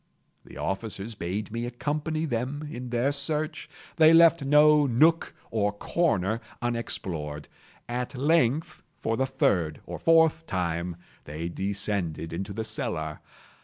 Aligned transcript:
The 0.43 0.57
officers 0.57 1.13
bade 1.13 1.51
me 1.51 1.67
accompany 1.67 2.25
them 2.25 2.67
in 2.71 2.89
their 2.89 3.11
search. 3.11 3.69
They 3.97 4.13
left 4.15 4.43
no 4.43 4.87
nook 4.87 5.35
or 5.51 5.71
corner 5.71 6.41
unexplored. 6.59 7.47
At 7.87 8.17
length, 8.17 8.81
for 8.97 9.15
the 9.15 9.27
third 9.27 9.79
or 9.85 9.99
fourth 9.99 10.47
time, 10.47 10.95
they 11.25 11.49
descended 11.49 12.33
into 12.33 12.51
the 12.51 12.63
cellar. 12.63 13.19